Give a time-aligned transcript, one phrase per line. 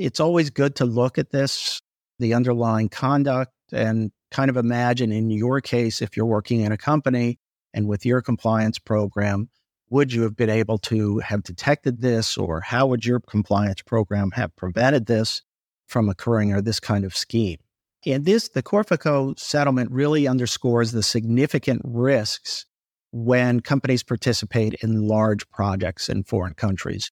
[0.00, 1.82] It's always good to look at this,
[2.18, 6.78] the underlying conduct, and kind of imagine in your case, if you're working in a
[6.78, 7.38] company
[7.74, 9.50] and with your compliance program,
[9.90, 14.30] would you have been able to have detected this, or how would your compliance program
[14.30, 15.42] have prevented this
[15.86, 17.58] from occurring or this kind of scheme?
[18.06, 22.64] And this, the Corfico settlement really underscores the significant risks
[23.12, 27.10] when companies participate in large projects in foreign countries.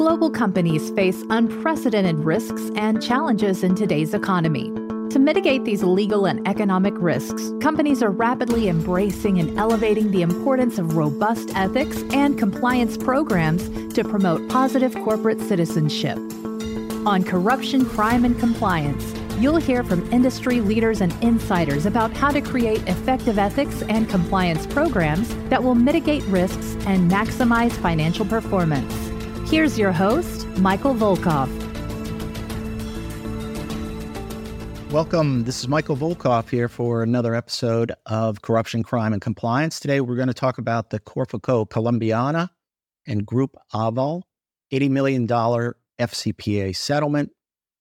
[0.00, 4.70] Global companies face unprecedented risks and challenges in today's economy.
[5.10, 10.78] To mitigate these legal and economic risks, companies are rapidly embracing and elevating the importance
[10.78, 16.16] of robust ethics and compliance programs to promote positive corporate citizenship.
[17.04, 22.40] On corruption, crime, and compliance, you'll hear from industry leaders and insiders about how to
[22.40, 29.09] create effective ethics and compliance programs that will mitigate risks and maximize financial performance.
[29.50, 31.48] Here's your host, Michael Volkov.
[34.92, 35.42] Welcome.
[35.42, 39.80] This is Michael Volkov here for another episode of Corruption, Crime, and Compliance.
[39.80, 42.50] Today, we're going to talk about the Corficolombiana
[43.08, 44.22] and Group Aval
[44.72, 47.32] $80 million FCPA settlement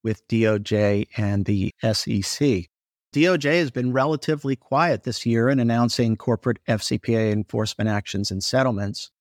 [0.03, 2.67] with DOJ and the SEC.
[3.13, 9.11] DOJ has been relatively quiet this year in announcing corporate FCPA enforcement actions and settlements.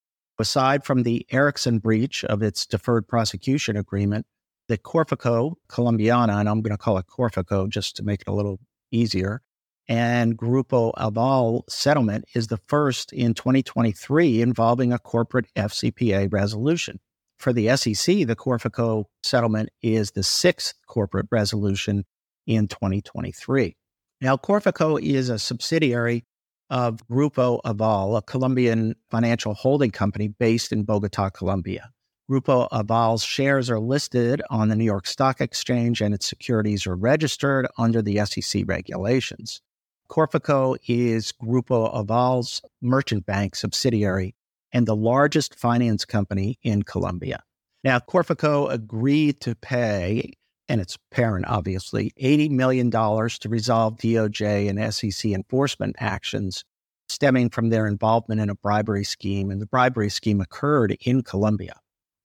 [0.41, 4.25] Aside from the Ericsson breach of its deferred prosecution agreement,
[4.69, 8.34] the Corfico Colombiana, and I'm going to call it Corfico just to make it a
[8.34, 8.61] little
[8.92, 9.42] easier,
[9.89, 17.00] and Grupo Aval settlement is the first in 2023 involving a corporate FCPA resolution.
[17.39, 22.05] For the SEC, the Corfico settlement is the sixth corporate resolution
[22.47, 23.77] in 2023.
[24.20, 26.25] Now, Corfico is a subsidiary
[26.71, 31.91] of Grupo Aval, a Colombian financial holding company based in Bogota, Colombia.
[32.31, 36.95] Grupo Aval's shares are listed on the New York Stock Exchange and its securities are
[36.95, 39.63] registered under the SEC regulations.
[40.11, 44.34] Corfico is Grupo Aval's merchant bank subsidiary
[44.73, 47.43] and the largest finance company in Colombia.
[47.84, 50.33] Now, Corfico agreed to pay,
[50.69, 56.65] and its parent obviously, $80 million to resolve DOJ and SEC enforcement actions
[57.09, 61.81] stemming from their involvement in a bribery scheme, and the bribery scheme occurred in Colombia.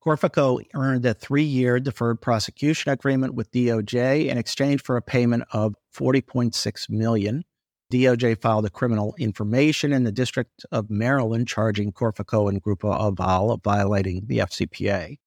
[0.05, 5.43] Corfico earned a three year deferred prosecution agreement with DOJ in exchange for a payment
[5.53, 7.45] of 40.6 million.
[7.91, 13.53] DOJ filed a criminal information in the District of Maryland charging Corfico and Grupo Aval
[13.53, 15.17] of violating the FCPA.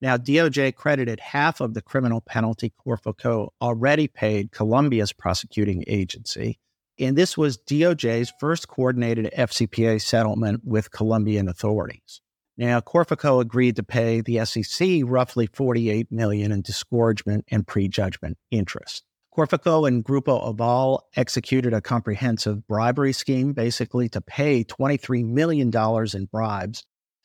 [0.00, 6.60] Now, DOJ credited half of the criminal penalty Corfico already paid Colombia's prosecuting agency.
[7.00, 12.20] And this was DOJ's first coordinated FCPA settlement with Colombian authorities.
[12.56, 19.04] Now, Corfico agreed to pay the SEC roughly 48 million in disgorgement and prejudgment interest.
[19.36, 25.70] Corfico and Grupo Aval executed a comprehensive bribery scheme, basically to pay $23 million
[26.14, 26.84] in bribes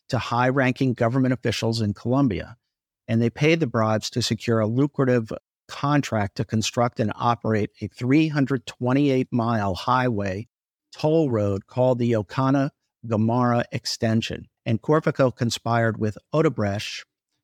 [0.10, 2.56] to high ranking government officials in Colombia.
[3.08, 5.32] And they paid the bribes to secure a lucrative
[5.68, 10.48] contract to construct and operate a 328 mile highway
[10.94, 12.70] toll road called the Ocana
[13.08, 17.04] Gamarra Extension and Corfico conspired with Odebrecht.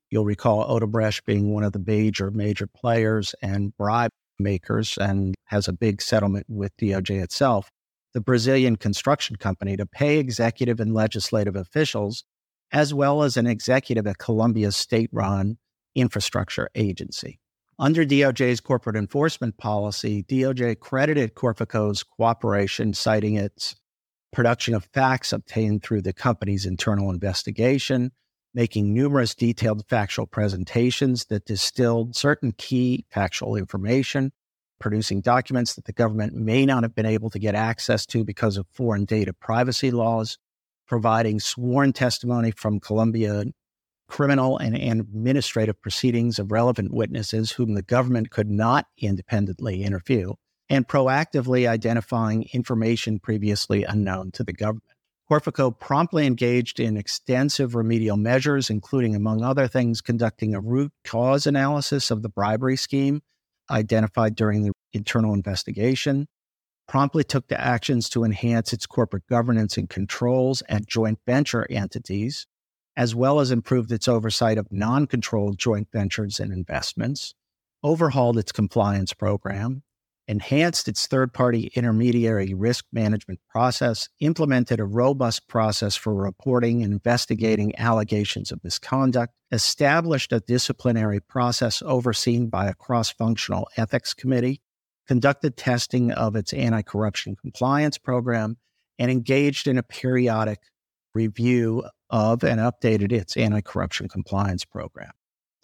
[0.09, 5.67] You'll recall Odebrecht being one of the major, major players and bribe makers and has
[5.67, 7.69] a big settlement with DOJ itself,
[8.13, 12.23] the Brazilian construction company, to pay executive and legislative officials,
[12.71, 15.57] as well as an executive at Colombia's state run
[15.95, 17.39] infrastructure agency.
[17.77, 23.75] Under DOJ's corporate enforcement policy, DOJ credited Corfico's cooperation, citing its
[24.33, 28.11] production of facts obtained through the company's internal investigation,
[28.53, 34.31] making numerous detailed factual presentations that distilled certain key factual information,
[34.79, 38.57] producing documents that the government may not have been able to get access to because
[38.57, 40.37] of foreign data privacy laws,
[40.89, 43.45] providing sworn testimony from Colombia
[44.09, 50.33] criminal and administrative proceedings of relevant witnesses whom the government could not independently interview,
[50.67, 54.83] and proactively identifying information previously unknown to the government.
[55.29, 61.45] Corfico promptly engaged in extensive remedial measures, including, among other things, conducting a root cause
[61.45, 63.21] analysis of the bribery scheme
[63.69, 66.27] identified during the internal investigation,
[66.89, 72.47] promptly took the actions to enhance its corporate governance and controls at joint venture entities,
[72.97, 77.35] as well as improved its oversight of non controlled joint ventures and investments,
[77.83, 79.83] overhauled its compliance program,
[80.27, 86.91] enhanced its third party intermediary risk management process, implemented a robust process for reporting and
[86.91, 94.59] investigating allegations of misconduct, established a disciplinary process overseen by a cross functional ethics committee,
[95.09, 98.57] conducted testing of its anti corruption compliance program,
[98.99, 100.59] and engaged in a periodic
[101.15, 105.09] review of and updated its anti corruption compliance program.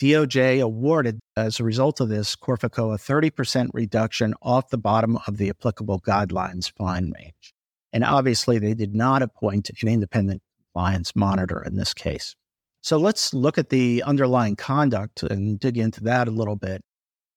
[0.02, 5.38] DOJ awarded, as a result of this, Corfico a 30% reduction off the bottom of
[5.38, 7.54] the applicable guidelines fine range.
[7.94, 12.36] And obviously, they did not appoint an independent compliance monitor in this case.
[12.82, 16.82] So let's look at the underlying conduct and dig into that a little bit.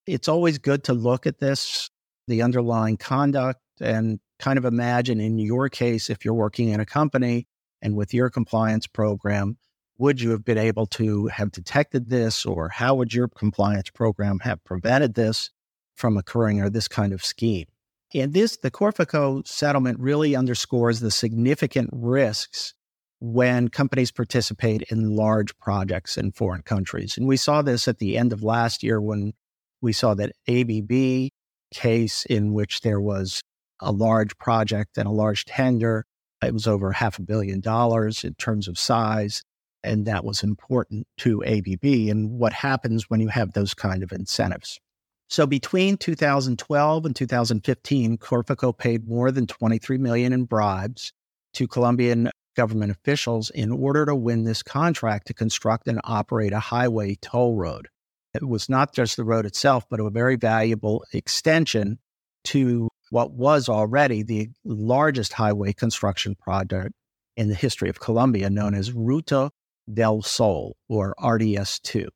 [0.06, 1.90] It's always good to look at this,
[2.28, 6.86] the underlying conduct, and kind of imagine in your case, if you're working in a
[6.86, 7.46] company
[7.82, 9.56] and with your compliance program,
[9.98, 14.38] would you have been able to have detected this or how would your compliance program
[14.40, 15.50] have prevented this
[15.96, 17.66] from occurring or this kind of scheme?
[18.14, 22.74] And this, the Corfico settlement really underscores the significant risks
[23.20, 27.16] when companies participate in large projects in foreign countries.
[27.18, 29.32] And we saw this at the end of last year when
[29.80, 31.30] we saw that ABB
[31.72, 33.42] case in which there was
[33.80, 36.04] a large project and a large tender.
[36.42, 39.42] It was over half a billion dollars in terms of size.
[39.84, 44.12] And that was important to ABB and what happens when you have those kind of
[44.12, 44.80] incentives.
[45.28, 51.12] So between 2012 and 2015, Corfico paid more than 23 million in bribes
[51.54, 56.58] to Colombian government officials in order to win this contract to construct and operate a
[56.58, 57.88] highway toll road.
[58.34, 61.98] It was not just the road itself, but a very valuable extension
[62.44, 66.92] to what was already the largest highway construction project
[67.36, 69.50] in the history of Colombia, known as Ruta
[69.92, 72.08] del Sol, or RDS 2.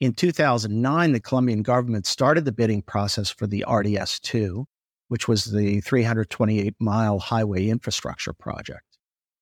[0.00, 4.64] In 2009, the Colombian government started the bidding process for the RDS 2,
[5.08, 8.84] which was the 328 mile highway infrastructure project.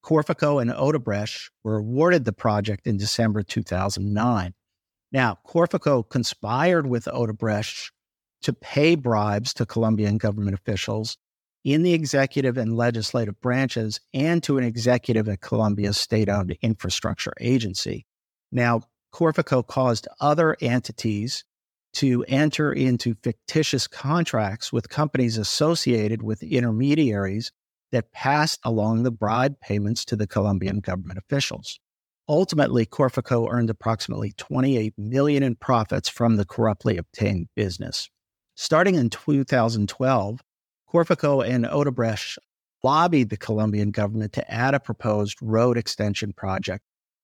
[0.02, 4.54] Corfico and Odebrecht were awarded the project in December 2009.
[5.12, 7.90] Now, Corfico conspired with Odebrecht
[8.42, 11.16] to pay bribes to Colombian government officials
[11.64, 17.32] in the executive and legislative branches and to an executive at Colombia's state owned infrastructure
[17.40, 18.06] agency.
[18.52, 18.82] Now,
[19.12, 21.44] Corfico caused other entities
[21.94, 27.50] to enter into fictitious contracts with companies associated with intermediaries
[27.90, 31.80] that passed along the bribe payments to the Colombian government officials.
[32.28, 38.10] Ultimately, Corfico earned approximately 28 million in profits from the corruptly obtained business.
[38.56, 40.40] Starting in 2012,
[40.92, 42.38] Corfico and Odebrecht
[42.82, 46.82] lobbied the Colombian government to add a proposed road extension project,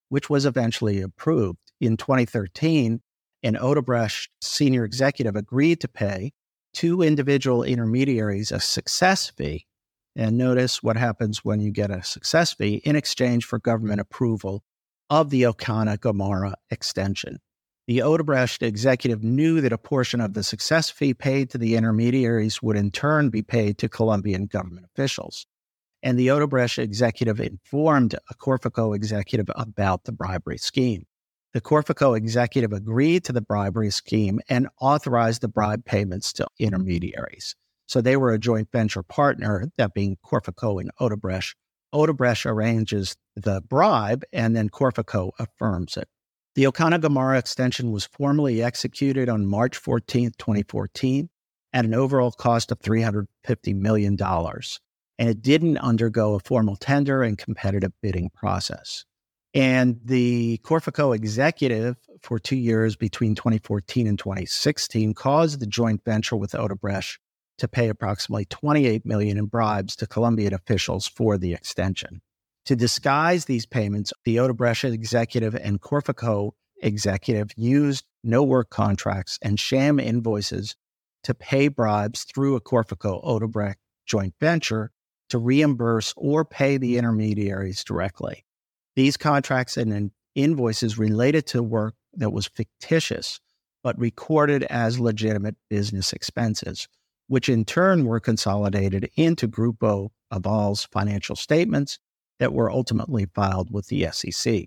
[0.08, 1.58] which was eventually approved.
[1.80, 3.00] In 2013,
[3.42, 6.32] an Odebrecht senior executive agreed to pay
[6.72, 9.66] two individual intermediaries a success fee.
[10.14, 14.62] And notice what happens when you get a success fee in exchange for government approval
[15.12, 17.38] of the Ocana Gamarra extension.
[17.86, 22.62] The Odebrecht executive knew that a portion of the success fee paid to the intermediaries
[22.62, 25.46] would in turn be paid to Colombian government officials.
[26.02, 31.04] And the Odebrecht executive informed a Corfico executive about the bribery scheme.
[31.52, 37.54] The Corfico executive agreed to the bribery scheme and authorized the bribe payments to intermediaries.
[37.86, 41.52] So they were a joint venture partner, that being Corfico and Odebrecht.
[41.92, 46.08] Odebrecht arranges the bribe, and then Corfico affirms it.
[46.54, 51.30] The Ocana Gamarra extension was formally executed on March 14, 2014,
[51.72, 53.26] at an overall cost of $350
[53.74, 54.18] million.
[54.20, 59.04] And it didn't undergo a formal tender and competitive bidding process.
[59.54, 66.36] And the Corfico executive for two years between 2014 and 2016 caused the joint venture
[66.36, 67.18] with Odebrecht
[67.58, 72.22] to pay approximately 28 million in bribes to Colombian officials for the extension.
[72.66, 79.58] To disguise these payments, the Odebrecht executive and Corfico executive used no work contracts and
[79.58, 80.76] sham invoices
[81.24, 84.90] to pay bribes through a Corfico Odebrecht joint venture
[85.28, 88.44] to reimburse or pay the intermediaries directly.
[88.96, 93.40] These contracts and invoices related to work that was fictitious,
[93.82, 96.88] but recorded as legitimate business expenses,
[97.32, 101.98] which in turn were consolidated into Grupo Aval's financial statements
[102.38, 104.66] that were ultimately filed with the SEC.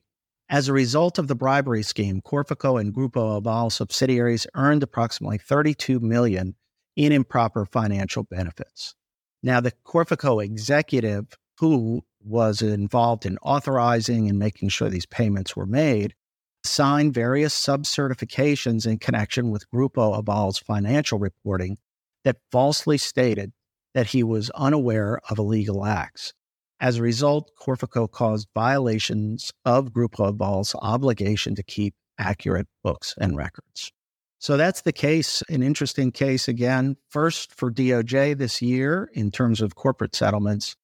[0.49, 5.99] As a result of the bribery scheme, Corfico and Grupo Aval subsidiaries earned approximately 32
[5.99, 6.55] million
[6.95, 8.95] in improper financial benefits.
[9.43, 15.67] Now, the Corfico executive who was involved in authorizing and making sure these payments were
[15.67, 16.15] made
[16.63, 21.77] signed various sub certifications in connection with Grupo Aval's financial reporting
[22.25, 23.53] that falsely stated
[23.93, 26.33] that he was unaware of illegal acts.
[26.81, 33.37] As a result, Corfico caused violations of Grupo Aval's obligation to keep accurate books and
[33.37, 33.93] records.
[34.39, 39.61] So that's the case, an interesting case again, first for DOJ this year in terms
[39.61, 40.75] of corporate settlements,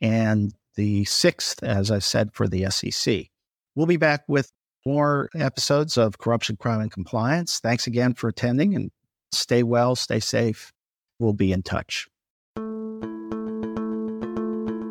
[0.00, 3.26] and the sixth, as I said, for the SEC.
[3.74, 4.50] We'll be back with
[4.86, 7.60] more episodes of Corruption, Crime, and Compliance.
[7.60, 8.90] Thanks again for attending and
[9.32, 10.72] stay well, stay safe.
[11.18, 12.08] We'll be in touch.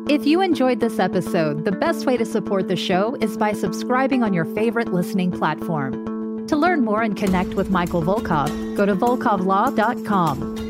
[0.06, 4.22] If you enjoyed this episode, the best way to support the show is by subscribing
[4.22, 6.46] on your favorite listening platform.
[6.46, 10.63] To learn more and connect with Michael Volkov, go to volkovlaw.com.